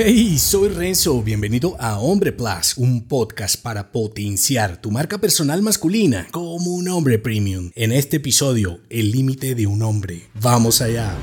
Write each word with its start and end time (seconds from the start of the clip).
Hey, 0.00 0.38
soy 0.38 0.68
Renzo, 0.68 1.20
bienvenido 1.24 1.74
a 1.80 1.98
Hombre 1.98 2.30
Plus, 2.30 2.76
un 2.76 3.02
podcast 3.08 3.60
para 3.60 3.90
potenciar 3.90 4.80
tu 4.80 4.92
marca 4.92 5.18
personal 5.18 5.60
masculina 5.60 6.28
como 6.30 6.70
un 6.70 6.86
hombre 6.86 7.18
premium. 7.18 7.72
En 7.74 7.90
este 7.90 8.18
episodio, 8.18 8.78
el 8.90 9.10
límite 9.10 9.56
de 9.56 9.66
un 9.66 9.82
hombre. 9.82 10.28
Vamos 10.40 10.82
allá. 10.82 11.16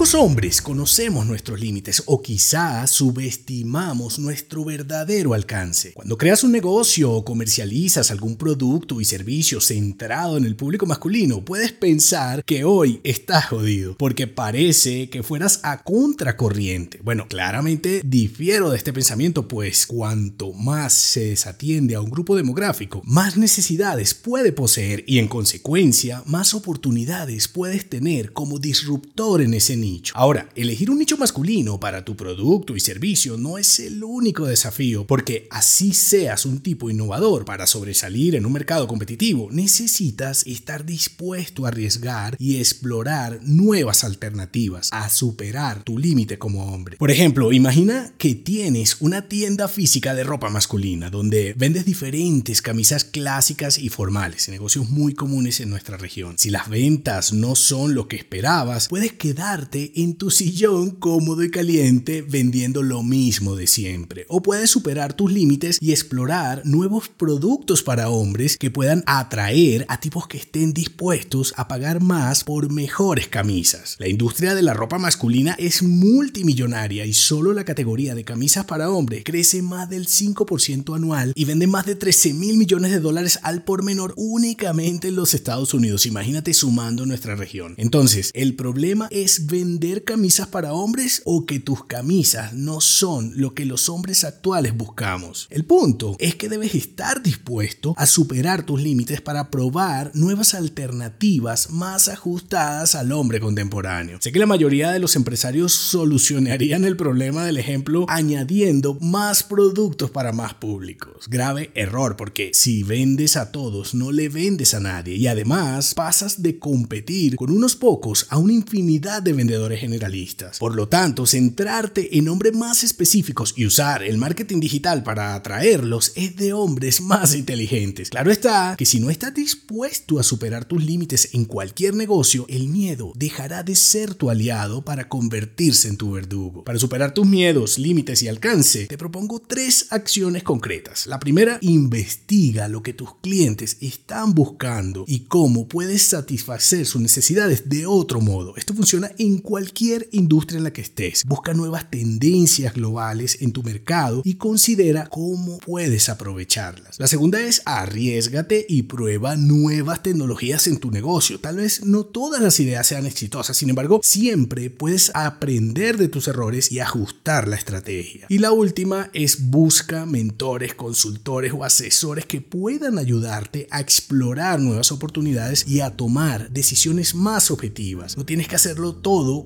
Pocos 0.00 0.14
hombres 0.14 0.62
conocemos 0.62 1.26
nuestros 1.26 1.60
límites 1.60 2.02
o 2.06 2.22
quizás 2.22 2.90
subestimamos 2.90 4.18
nuestro 4.18 4.64
verdadero 4.64 5.34
alcance. 5.34 5.92
Cuando 5.92 6.16
creas 6.16 6.42
un 6.42 6.52
negocio 6.52 7.12
o 7.12 7.22
comercializas 7.22 8.10
algún 8.10 8.36
producto 8.36 9.02
y 9.02 9.04
servicio 9.04 9.60
centrado 9.60 10.38
en 10.38 10.46
el 10.46 10.56
público 10.56 10.86
masculino, 10.86 11.44
puedes 11.44 11.72
pensar 11.72 12.42
que 12.46 12.64
hoy 12.64 13.02
estás 13.04 13.48
jodido 13.48 13.94
porque 13.98 14.26
parece 14.26 15.10
que 15.10 15.22
fueras 15.22 15.60
a 15.64 15.82
contracorriente. 15.82 17.00
Bueno, 17.04 17.28
claramente 17.28 18.00
difiero 18.02 18.70
de 18.70 18.78
este 18.78 18.94
pensamiento, 18.94 19.48
pues 19.48 19.86
cuanto 19.86 20.54
más 20.54 20.94
se 20.94 21.26
desatiende 21.26 21.94
a 21.94 22.00
un 22.00 22.08
grupo 22.08 22.36
demográfico, 22.36 23.02
más 23.04 23.36
necesidades 23.36 24.14
puede 24.14 24.52
poseer 24.52 25.04
y 25.06 25.18
en 25.18 25.28
consecuencia 25.28 26.22
más 26.24 26.54
oportunidades 26.54 27.48
puedes 27.48 27.86
tener 27.90 28.32
como 28.32 28.58
disruptor 28.58 29.42
en 29.42 29.52
ese 29.52 29.76
nicho. 29.76 29.89
Ahora, 30.14 30.48
elegir 30.54 30.90
un 30.90 30.98
nicho 30.98 31.16
masculino 31.16 31.80
para 31.80 32.04
tu 32.04 32.16
producto 32.16 32.76
y 32.76 32.80
servicio 32.80 33.36
no 33.36 33.58
es 33.58 33.80
el 33.80 34.02
único 34.02 34.46
desafío, 34.46 35.06
porque 35.06 35.46
así 35.50 35.92
seas 35.92 36.46
un 36.46 36.60
tipo 36.60 36.90
innovador 36.90 37.44
para 37.44 37.66
sobresalir 37.66 38.34
en 38.34 38.46
un 38.46 38.52
mercado 38.52 38.86
competitivo, 38.86 39.48
necesitas 39.50 40.46
estar 40.46 40.84
dispuesto 40.84 41.64
a 41.64 41.68
arriesgar 41.68 42.36
y 42.38 42.58
explorar 42.58 43.40
nuevas 43.42 44.04
alternativas, 44.04 44.88
a 44.92 45.08
superar 45.10 45.82
tu 45.82 45.98
límite 45.98 46.38
como 46.38 46.72
hombre. 46.72 46.96
Por 46.96 47.10
ejemplo, 47.10 47.52
imagina 47.52 48.12
que 48.18 48.34
tienes 48.34 48.96
una 49.00 49.28
tienda 49.28 49.68
física 49.68 50.14
de 50.14 50.24
ropa 50.24 50.50
masculina 50.50 51.10
donde 51.10 51.54
vendes 51.56 51.84
diferentes 51.84 52.62
camisas 52.62 53.04
clásicas 53.04 53.78
y 53.78 53.88
formales, 53.88 54.48
negocios 54.48 54.88
muy 54.88 55.14
comunes 55.14 55.60
en 55.60 55.70
nuestra 55.70 55.96
región. 55.96 56.36
Si 56.38 56.50
las 56.50 56.68
ventas 56.68 57.32
no 57.32 57.54
son 57.54 57.94
lo 57.94 58.08
que 58.08 58.16
esperabas, 58.16 58.88
puedes 58.88 59.12
quedarte 59.12 59.79
en 59.96 60.14
tu 60.14 60.30
sillón 60.30 60.90
cómodo 60.90 61.42
y 61.42 61.50
caliente 61.50 62.22
vendiendo 62.22 62.82
lo 62.82 63.02
mismo 63.02 63.56
de 63.56 63.66
siempre. 63.66 64.26
O 64.28 64.42
puedes 64.42 64.70
superar 64.70 65.14
tus 65.14 65.32
límites 65.32 65.78
y 65.80 65.92
explorar 65.92 66.62
nuevos 66.64 67.08
productos 67.08 67.82
para 67.82 68.10
hombres 68.10 68.56
que 68.56 68.70
puedan 68.70 69.02
atraer 69.06 69.86
a 69.88 70.00
tipos 70.00 70.26
que 70.26 70.38
estén 70.38 70.72
dispuestos 70.72 71.54
a 71.56 71.68
pagar 71.68 72.00
más 72.00 72.44
por 72.44 72.70
mejores 72.72 73.28
camisas. 73.28 73.96
La 73.98 74.08
industria 74.08 74.54
de 74.54 74.62
la 74.62 74.74
ropa 74.74 74.98
masculina 74.98 75.56
es 75.58 75.82
multimillonaria 75.82 77.06
y 77.06 77.12
solo 77.12 77.52
la 77.52 77.64
categoría 77.64 78.14
de 78.14 78.24
camisas 78.24 78.64
para 78.66 78.90
hombres 78.90 79.24
crece 79.24 79.62
más 79.62 79.88
del 79.88 80.06
5% 80.06 80.94
anual 80.94 81.32
y 81.34 81.44
vende 81.44 81.66
más 81.66 81.86
de 81.86 81.94
13 81.94 82.34
mil 82.34 82.56
millones 82.56 82.90
de 82.90 83.00
dólares 83.00 83.38
al 83.42 83.64
por 83.64 83.82
menor 83.82 84.14
únicamente 84.16 85.08
en 85.08 85.16
los 85.16 85.34
Estados 85.34 85.74
Unidos. 85.74 86.06
Imagínate 86.06 86.54
sumando 86.54 87.06
nuestra 87.06 87.36
región. 87.36 87.74
Entonces, 87.76 88.30
el 88.34 88.54
problema 88.54 89.08
es 89.10 89.46
vender 89.46 89.69
camisas 90.04 90.48
para 90.48 90.72
hombres 90.72 91.22
o 91.24 91.46
que 91.46 91.60
tus 91.60 91.84
camisas 91.84 92.52
no 92.52 92.80
son 92.80 93.32
lo 93.36 93.54
que 93.54 93.64
los 93.64 93.88
hombres 93.88 94.24
actuales 94.24 94.76
buscamos. 94.76 95.46
El 95.50 95.64
punto 95.64 96.16
es 96.18 96.34
que 96.34 96.48
debes 96.48 96.74
estar 96.74 97.22
dispuesto 97.22 97.94
a 97.96 98.06
superar 98.06 98.64
tus 98.64 98.80
límites 98.80 99.20
para 99.20 99.50
probar 99.50 100.10
nuevas 100.14 100.54
alternativas 100.54 101.70
más 101.70 102.08
ajustadas 102.08 102.94
al 102.94 103.12
hombre 103.12 103.40
contemporáneo. 103.40 104.18
Sé 104.20 104.32
que 104.32 104.38
la 104.38 104.46
mayoría 104.46 104.90
de 104.90 104.98
los 104.98 105.16
empresarios 105.16 105.72
solucionarían 105.72 106.84
el 106.84 106.96
problema 106.96 107.44
del 107.44 107.58
ejemplo 107.58 108.06
añadiendo 108.08 108.94
más 109.00 109.42
productos 109.42 110.10
para 110.10 110.32
más 110.32 110.54
públicos. 110.54 111.26
Grave 111.28 111.70
error 111.74 112.16
porque 112.16 112.50
si 112.54 112.82
vendes 112.82 113.36
a 113.36 113.52
todos 113.52 113.94
no 113.94 114.12
le 114.12 114.28
vendes 114.28 114.74
a 114.74 114.80
nadie 114.80 115.16
y 115.16 115.26
además 115.26 115.94
pasas 115.94 116.42
de 116.42 116.58
competir 116.58 117.36
con 117.36 117.50
unos 117.50 117.76
pocos 117.76 118.26
a 118.30 118.38
una 118.38 118.52
infinidad 118.52 119.22
de 119.22 119.32
vendedores 119.32 119.59
generalistas. 119.68 120.58
Por 120.58 120.74
lo 120.74 120.88
tanto, 120.88 121.26
centrarte 121.26 122.16
en 122.18 122.28
hombres 122.28 122.54
más 122.54 122.82
específicos 122.82 123.54
y 123.56 123.66
usar 123.66 124.02
el 124.02 124.18
marketing 124.18 124.60
digital 124.60 125.02
para 125.02 125.34
atraerlos 125.34 126.12
es 126.16 126.36
de 126.36 126.52
hombres 126.52 127.00
más 127.00 127.34
inteligentes. 127.34 128.10
Claro 128.10 128.30
está 128.30 128.74
que 128.76 128.86
si 128.86 129.00
no 129.00 129.10
estás 129.10 129.34
dispuesto 129.34 130.18
a 130.18 130.22
superar 130.22 130.64
tus 130.64 130.84
límites 130.84 131.30
en 131.32 131.44
cualquier 131.44 131.94
negocio, 131.94 132.46
el 132.48 132.68
miedo 132.68 133.12
dejará 133.14 133.62
de 133.62 133.74
ser 133.74 134.14
tu 134.14 134.30
aliado 134.30 134.84
para 134.84 135.08
convertirse 135.08 135.88
en 135.88 135.96
tu 135.96 136.12
verdugo. 136.12 136.64
Para 136.64 136.78
superar 136.78 137.14
tus 137.14 137.26
miedos, 137.26 137.78
límites 137.78 138.22
y 138.22 138.28
alcance, 138.28 138.86
te 138.86 138.98
propongo 138.98 139.40
tres 139.40 139.86
acciones 139.90 140.42
concretas. 140.42 141.06
La 141.06 141.18
primera, 141.18 141.58
investiga 141.60 142.68
lo 142.68 142.82
que 142.82 142.92
tus 142.92 143.16
clientes 143.16 143.76
están 143.80 144.34
buscando 144.34 145.04
y 145.06 145.20
cómo 145.20 145.68
puedes 145.68 146.02
satisfacer 146.02 146.86
sus 146.86 147.00
necesidades 147.00 147.68
de 147.68 147.86
otro 147.86 148.20
modo. 148.20 148.54
Esto 148.56 148.74
funciona 148.74 149.10
en 149.18 149.38
cualquier 149.40 150.08
industria 150.12 150.58
en 150.58 150.64
la 150.64 150.72
que 150.72 150.80
estés. 150.80 151.24
Busca 151.26 151.54
nuevas 151.54 151.90
tendencias 151.90 152.74
globales 152.74 153.38
en 153.40 153.52
tu 153.52 153.62
mercado 153.62 154.22
y 154.24 154.34
considera 154.34 155.06
cómo 155.06 155.58
puedes 155.58 156.08
aprovecharlas. 156.08 156.98
La 156.98 157.06
segunda 157.06 157.40
es 157.40 157.62
arriesgate 157.64 158.66
y 158.68 158.84
prueba 158.84 159.36
nuevas 159.36 160.02
tecnologías 160.02 160.66
en 160.66 160.78
tu 160.78 160.90
negocio. 160.90 161.40
Tal 161.40 161.56
vez 161.56 161.84
no 161.84 162.04
todas 162.04 162.42
las 162.42 162.60
ideas 162.60 162.86
sean 162.86 163.06
exitosas, 163.06 163.56
sin 163.56 163.70
embargo, 163.70 164.00
siempre 164.02 164.70
puedes 164.70 165.10
aprender 165.14 165.96
de 165.96 166.08
tus 166.08 166.28
errores 166.28 166.72
y 166.72 166.80
ajustar 166.80 167.48
la 167.48 167.56
estrategia. 167.56 168.26
Y 168.28 168.38
la 168.38 168.52
última 168.52 169.10
es 169.12 169.50
busca 169.50 170.06
mentores, 170.06 170.74
consultores 170.74 171.52
o 171.52 171.64
asesores 171.64 172.26
que 172.26 172.40
puedan 172.40 172.98
ayudarte 172.98 173.66
a 173.70 173.80
explorar 173.80 174.60
nuevas 174.60 174.92
oportunidades 174.92 175.66
y 175.66 175.80
a 175.80 175.96
tomar 175.96 176.50
decisiones 176.50 177.14
más 177.14 177.50
objetivas. 177.50 178.16
No 178.16 178.24
tienes 178.24 178.48
que 178.48 178.56
hacerlo 178.56 178.94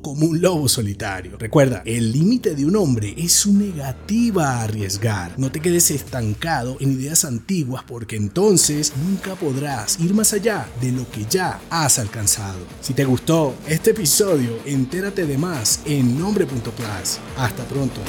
como 0.03 0.27
un 0.27 0.41
lobo 0.41 0.69
solitario. 0.69 1.37
Recuerda, 1.39 1.83
el 1.85 2.13
límite 2.13 2.55
de 2.55 2.65
un 2.65 2.77
hombre 2.77 3.15
es 3.17 3.33
su 3.33 3.53
negativa 3.53 4.53
a 4.53 4.63
arriesgar. 4.63 5.39
No 5.39 5.51
te 5.51 5.61
quedes 5.61 5.91
estancado 5.91 6.77
en 6.81 6.93
ideas 6.93 7.25
antiguas 7.25 7.85
porque 7.87 8.17
entonces 8.17 8.93
nunca 9.05 9.35
podrás 9.35 9.99
ir 10.01 10.15
más 10.15 10.33
allá 10.33 10.67
de 10.81 10.93
lo 10.93 11.09
que 11.11 11.27
ya 11.29 11.61
has 11.71 11.99
alcanzado. 11.99 12.59
Si 12.81 12.95
te 12.95 13.05
gustó 13.05 13.55
este 13.69 13.91
episodio, 13.91 14.59
entérate 14.65 15.27
de 15.27 15.39
más 15.39 15.81
en 15.85 16.19
nombre.plus. 16.19 17.19
Hasta 17.37 17.65
pronto. 17.65 18.01